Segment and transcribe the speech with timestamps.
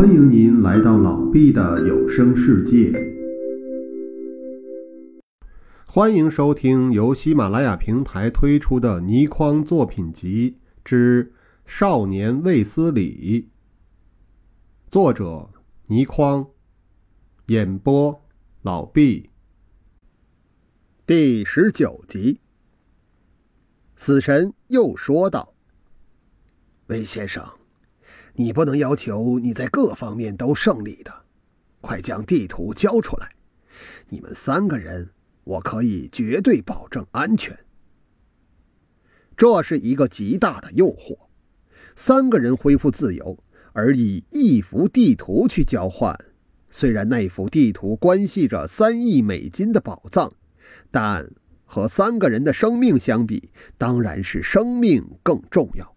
[0.00, 2.90] 欢迎您来到老毕的有声世界。
[5.84, 11.26] 欢迎收听由喜马拉雅平台推出的倪匡作品集之
[11.66, 13.42] 《少年卫斯理》，
[14.90, 15.50] 作者
[15.88, 16.48] 倪匡，
[17.48, 18.22] 演播
[18.62, 19.28] 老毕。
[21.06, 22.40] 第十九集，
[23.96, 25.52] 死神又说道
[26.88, 27.44] ：“魏先生。”
[28.34, 31.12] 你不能要求你在各方面都胜利的，
[31.80, 33.30] 快将地图交出来！
[34.08, 35.10] 你们三个人，
[35.44, 37.58] 我可以绝对保证安全。
[39.36, 41.16] 这是一个极大的诱惑，
[41.96, 46.18] 三个人恢复自由，而以一幅地图去交换。
[46.70, 50.32] 虽然那幅地图关系着三亿美金的宝藏，
[50.90, 51.28] 但
[51.64, 55.96] 和三个人的生命相比，当然是生命更重要。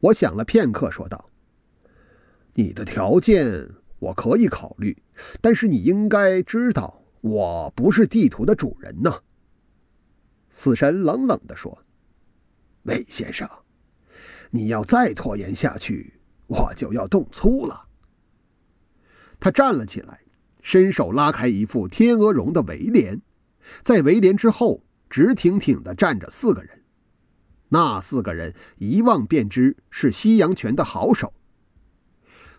[0.00, 1.30] 我想了片刻，说道
[2.54, 3.68] ：“你的条件
[3.98, 5.02] 我可以考虑，
[5.40, 9.22] 但是你应该知道，我不是地图的主人呢。”
[10.50, 11.84] 死神冷冷地说
[12.84, 13.48] ：“魏先生，
[14.50, 17.88] 你要再拖延下去，我就要动粗了。”
[19.38, 20.20] 他站了起来，
[20.62, 23.20] 伸手拉开一副天鹅绒的围帘，
[23.82, 26.79] 在围帘之后，直挺挺地站着四个人。
[27.70, 31.32] 那四个人一望便知是西洋拳的好手。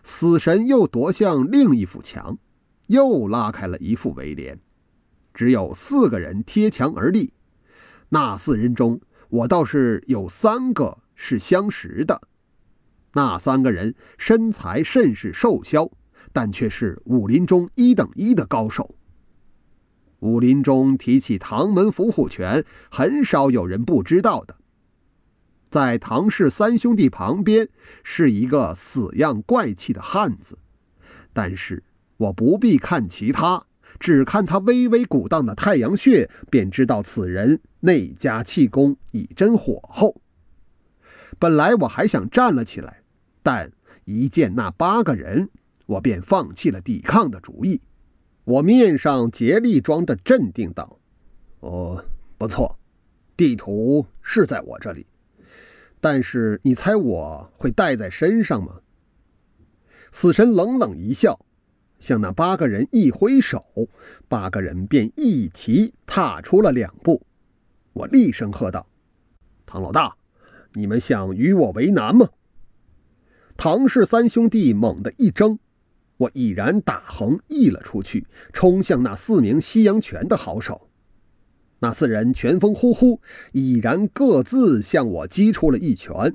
[0.02, 2.36] 死神又夺向另一幅墙，
[2.88, 4.58] 又拉开了一副围帘，
[5.32, 7.32] 只有四个人贴墙而立。
[8.08, 12.20] 那四人中，我倒是有三个是相识的。
[13.12, 15.92] 那三个人身材甚是瘦削，
[16.32, 18.94] 但却是武林中一等一的高手。
[20.20, 24.56] 武林中提起唐门伏虎拳，很少有人不知道的。
[25.72, 27.66] 在唐氏三兄弟旁边
[28.04, 30.58] 是一个死样怪气的汉子，
[31.32, 31.82] 但是
[32.18, 33.64] 我不必看其他，
[33.98, 40.20] 只看他微微鼓荡的太阳穴，便知道此人内家气功已真火候。
[41.38, 43.02] 本来我还想站了起来，
[43.42, 43.72] 但
[44.04, 45.48] 一见那八个人，
[45.86, 47.80] 我便放弃了抵抗的主意。
[48.44, 50.98] 我面上竭力装着镇定，道
[51.60, 52.04] ：“哦，
[52.36, 52.78] 不错，
[53.38, 55.06] 地图是在我这里。”
[56.02, 58.80] 但是你猜我会带在身上吗？
[60.10, 61.38] 死神冷冷一笑，
[62.00, 63.64] 向那八个人一挥手，
[64.26, 67.24] 八个人便一齐踏出了两步。
[67.92, 68.84] 我厉声喝道
[69.64, 70.16] ：“唐老大，
[70.72, 72.28] 你们想与我为难吗？”
[73.56, 75.60] 唐氏三兄弟猛地一怔，
[76.16, 80.88] 我已然打横溢了出去，冲向那四名西洋拳的好手。
[81.82, 83.20] 那四人拳风呼呼，
[83.50, 86.32] 已然各自向我击出了一拳。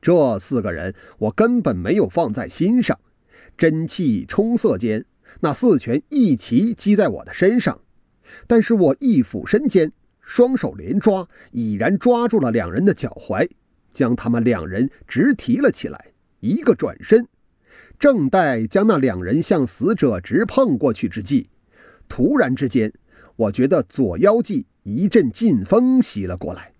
[0.00, 2.98] 这四个人我根本没有放在心上，
[3.58, 5.04] 真气冲色间，
[5.40, 7.78] 那四拳一齐击在我的身上。
[8.46, 13.46] 但是我一俯身间，双手连抓，已然抓住了两人的脚踝，
[13.92, 16.12] 将他们两人直提了起来。
[16.40, 17.28] 一个转身，
[17.98, 21.50] 正待将那两人向死者直碰过去之际，
[22.08, 22.90] 突然之间。
[23.36, 26.72] 我觉得左腰际一阵劲风袭了过来，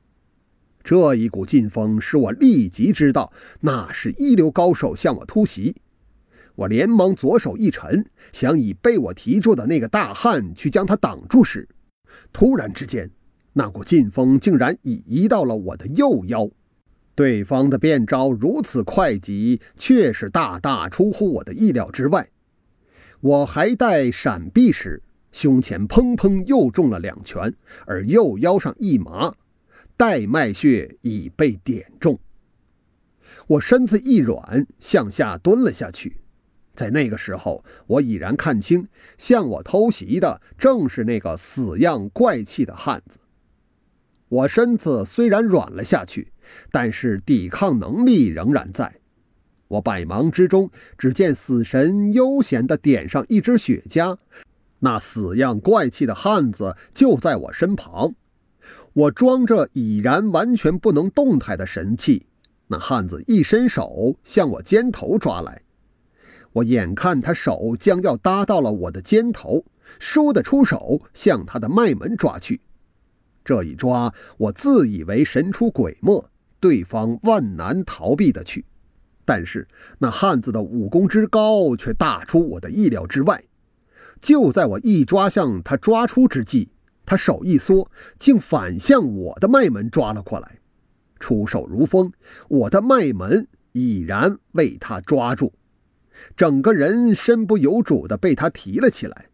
[0.82, 5.76] 这一股劲风使我立即知道那是一流高手向我突袭。
[6.54, 11.68] 我连忙左手一沉，想以被我提住的那个大汉去将他挡住时，
[12.32, 13.10] 突然之间，
[13.52, 16.48] 那股劲风竟然已移到了我的右腰。
[17.14, 22.28] 对方的变招如此快捷，却是大大出乎我的意料之外。
[23.20, 25.02] 我还待闪避时。
[25.36, 27.52] 胸前砰砰又中了两拳，
[27.84, 29.34] 而右腰上一麻，
[29.94, 32.18] 带脉穴已被点中。
[33.46, 36.16] 我身子一软，向下蹲了下去。
[36.74, 38.88] 在那个时候，我已然看清，
[39.18, 43.18] 向我偷袭的正是那个死样怪气的汉子。
[44.30, 46.32] 我身子虽然软了下去，
[46.70, 48.90] 但是抵抗能力仍然在。
[49.68, 54.16] 我百忙之中，只见死神悠闲地点上一支雪茄。
[54.80, 58.14] 那死样怪气的汉子就在我身旁，
[58.92, 62.26] 我装着已然完全不能动弹的神气。
[62.68, 65.62] 那汉子一伸手向我肩头抓来，
[66.52, 69.64] 我眼看他手将要搭到了我的肩头，
[70.00, 72.60] 倏地出手向他的脉门抓去。
[73.44, 76.28] 这一抓，我自以为神出鬼没，
[76.58, 78.64] 对方万难逃避的去。
[79.24, 79.66] 但是
[79.98, 83.42] 那汉子的武功之高，却大出我的意料之外。
[84.20, 86.68] 就在我一抓向他抓出之际，
[87.04, 90.58] 他手一缩，竟反向我的脉门抓了过来。
[91.18, 92.12] 出手如风，
[92.48, 95.52] 我的脉门已然为他抓住。
[96.36, 99.26] 整个人身不由主地被他提了起来，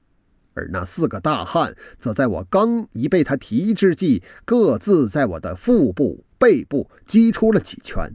[0.55, 8.13] 而那四个大汉则在我刚一被他提之际，各自在我的腹部、背部击出了几拳。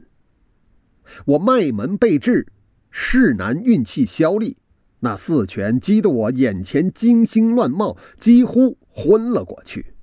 [1.24, 2.46] 我脉门被制，
[2.90, 4.58] 势难运气消力，
[5.00, 9.94] 那四拳击得我眼前金星乱冒，几乎昏了过去。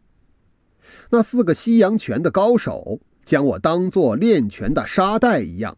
[1.09, 5.77] 那四个西洋拳的高手将我当作练拳的沙袋一样，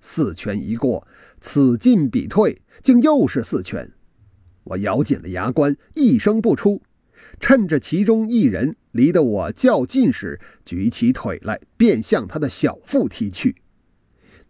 [0.00, 1.06] 四拳一过，
[1.40, 3.90] 此进彼退，竟又是四拳。
[4.64, 6.80] 我咬紧了牙关，一声不出，
[7.40, 13.56] 趁着其中一人离得我较近时，举起腿来，便向他的小腹踢去。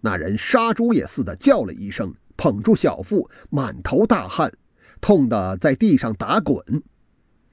[0.02, 4.52] 那人杀猪也似的叫了一声，捧住小腹，满头大汗，
[5.00, 6.82] 痛得在地上打滚。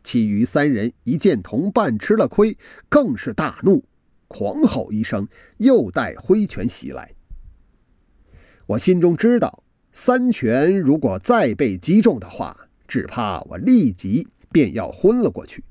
[0.03, 2.57] 其余三人一见同伴吃了亏，
[2.89, 3.85] 更是大怒，
[4.27, 5.27] 狂吼一声，
[5.57, 7.13] 又带挥拳袭来。
[8.65, 9.63] 我心中知道，
[9.93, 12.57] 三拳如果再被击中的话，
[12.87, 15.63] 只怕我立即便要昏了过去。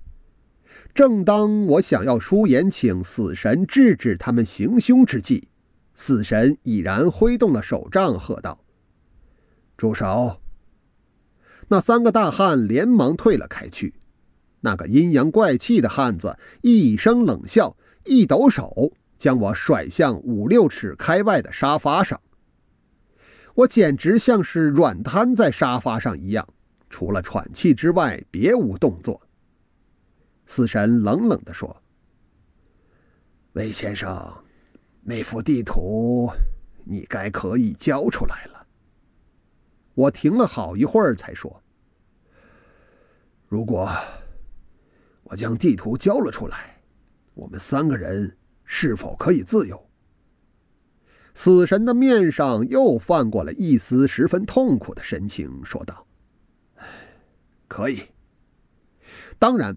[0.94, 5.49] 正当我想要出言请死神制止他们行凶之际，
[5.97, 8.65] 死神已然挥动了手杖，喝道
[9.79, 10.39] ：“住手！”
[11.69, 13.95] 那三个大汉连忙退了开去。
[14.61, 22.21] 那个阴阳怪气的汉子一声冷笑，一抖手，将我甩向五六尺开外的沙发上。
[23.55, 26.47] 我简直像是软瘫在沙发上一样，
[26.91, 29.21] 除了喘气之外，别无动作。
[30.47, 31.81] 死神冷冷地说
[33.55, 34.33] ：“魏先生。”
[35.03, 36.31] 那幅地图，
[36.85, 38.57] 你该可以交出来了。
[39.99, 41.61] 我停了好一会儿，才说
[43.49, 43.91] ：“如果
[45.25, 46.81] 我将地图交了出来，
[47.35, 49.89] 我们三个人是否可以自由？”
[51.35, 56.06] 死神的面上又泛过了一丝十分痛苦的神情，说道
[57.67, 58.03] ：“可以。
[59.37, 59.77] 当然，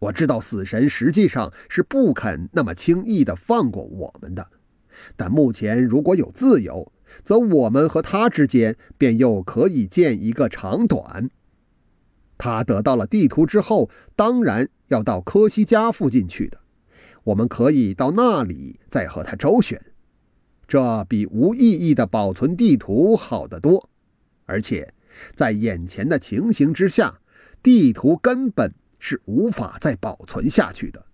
[0.00, 4.44] 我知道死神实际上是不肯那么轻易的放过我们的。”
[5.16, 11.30] 但目前如果有自由，则我们和他之间便又可以见一个长短。
[12.38, 16.58] 他得到了地图之后，当然要到科西嘉附近去的。
[17.24, 19.80] 我们可以到那里再和他周旋，
[20.66, 23.90] 这比无意义的保存地图好得多。
[24.46, 24.94] 而且，
[25.34, 27.20] 在眼前的情形之下，
[27.62, 31.04] 地图根本是无法再保存下去的。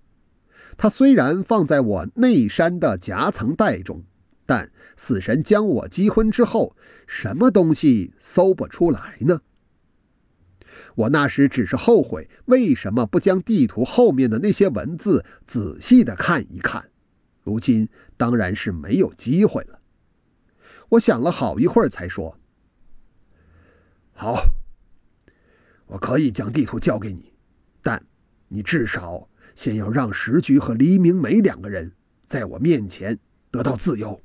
[0.76, 4.04] 它虽然放在我内山的夹层袋中，
[4.46, 6.76] 但死神将我击昏之后，
[7.06, 9.43] 什么东西搜不出来呢？
[10.94, 16.88] 我那时只是后悔为什么不将地图后面的那些文字仔细的看一看，
[17.43, 19.81] 如今当然是没有机会了。
[20.90, 22.38] 我想了好一会儿，才说
[24.14, 24.54] ：“好，
[25.87, 27.34] 我可以将地图交给你，
[27.82, 28.02] 但
[28.49, 31.90] 你至少……”先要让石菊和黎明梅两个人
[32.28, 33.19] 在我面前
[33.50, 34.20] 得到自由。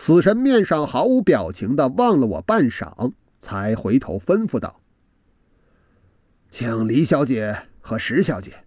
[0.00, 4.80] 死神面上毫无表情的望了我半晌，才回头吩咐道
[6.48, 8.64] ：“请黎小姐和石小姐。”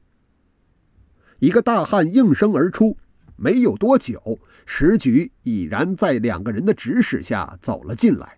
[1.40, 2.98] 一个大汉应声而出。
[3.38, 8.38] 没有多久，石菊已然在两个人的指使下走了进来。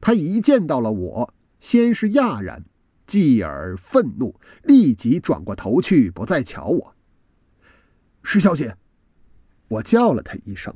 [0.00, 2.64] 他一见到了我，先是讶然。
[3.06, 6.96] 继而愤怒，立即转过头去，不再瞧我。
[8.24, 8.74] 石小姐，
[9.68, 10.74] 我叫了他一声，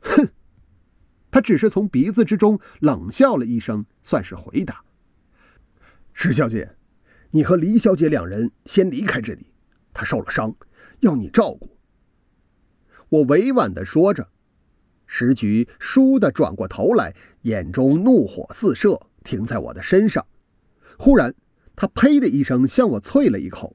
[0.00, 0.28] 哼，
[1.32, 4.84] 他只是从鼻子之中冷笑了一声，算是回答。
[6.12, 6.76] 石小姐，
[7.32, 9.46] 你和李小姐两人先离开这里，
[9.92, 10.54] 她受了伤，
[11.00, 11.76] 要你照顾。
[13.08, 14.28] 我委婉的说着，
[15.06, 17.12] 石菊倏地转过头来，
[17.42, 20.24] 眼中怒火四射，停在我的身上，
[20.96, 21.34] 忽然。
[21.74, 23.74] 他呸的一声向我啐了一口，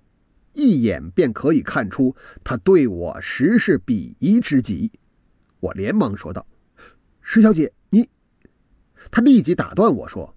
[0.54, 4.92] 一眼便可以看出他对我实是鄙夷之极。
[5.60, 6.46] 我连忙说道
[7.30, 8.10] ：“石小姐，你……”
[9.12, 10.34] 他立即打断我说：“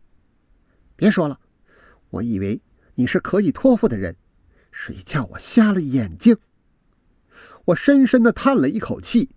[0.96, 1.38] 别说了，
[2.10, 2.60] 我以为
[2.96, 4.16] 你是可以托付的人，
[4.72, 6.36] 谁叫我瞎了眼睛？”
[7.66, 9.30] 我深深的叹了一口气。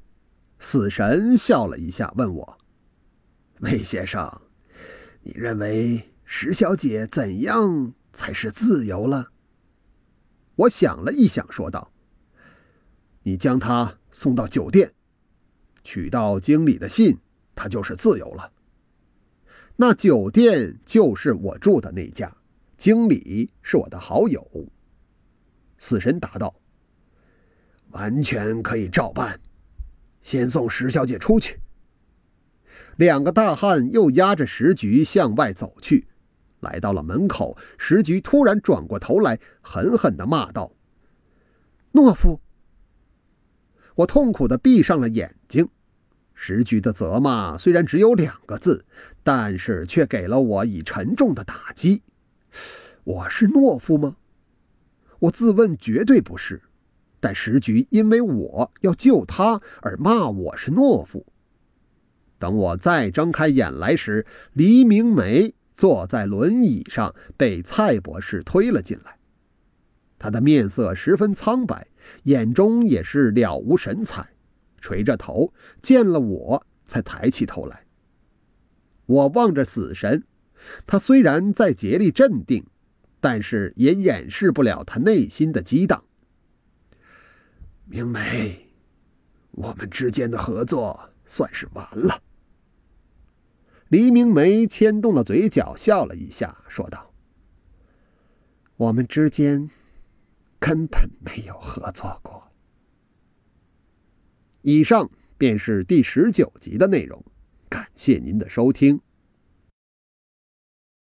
[0.58, 2.58] 死神笑了一下，问我
[3.62, 4.42] ：“魏先生，
[5.22, 9.30] 你认为石小姐怎样？”才是自由了。
[10.56, 11.92] 我想了一想，说道
[13.22, 14.94] ：“你将他送到酒店，
[15.84, 17.20] 取到经理的信，
[17.56, 18.52] 他就是自由了。
[19.76, 22.36] 那酒店就是我住的那家，
[22.78, 24.46] 经理是我的好友。”
[25.80, 26.54] 死神答道
[27.92, 29.40] ：“完全可以照办。
[30.22, 31.60] 先送石小姐出去。”
[32.98, 36.08] 两个大汉又押着石局向外走去，
[36.60, 40.72] 来到了门口，石局突然转过头来，狠狠的骂道
[41.92, 42.40] ：“懦夫！”
[43.96, 45.36] 我痛苦的闭上了眼
[46.44, 46.62] 时。
[46.62, 48.84] 局的责骂虽然只有两个字，
[49.24, 52.02] 但是却给了我以沉重的打击。
[53.06, 54.18] 我是懦夫吗？
[55.20, 56.62] 我自问绝对不是。
[57.22, 61.26] 但石局因为我要救他而骂我是懦夫。
[62.38, 69.16] 等我再睁开眼来时，黎明梅坐在轮椅上，被蔡博士推了进来。
[70.20, 71.88] 他的面色十分苍白，
[72.24, 74.33] 眼中也是了无神采，
[74.84, 77.86] 垂着头，见了我才抬起头来。
[79.06, 80.26] 我望着死神，
[80.86, 82.66] 他虽然在竭力镇定，
[83.22, 86.04] 但是也掩饰不了他内心的激荡。
[87.86, 88.74] 明梅，
[89.52, 92.22] 我们之间的合作算是完了。
[93.88, 97.14] 黎明梅牵动了嘴角，笑了一下，说道
[98.76, 99.70] ：“我们之间
[100.60, 102.44] 根本没有合作过。”
[104.64, 107.24] 以上便是第十九集的内容，
[107.70, 109.00] 感谢您的收听。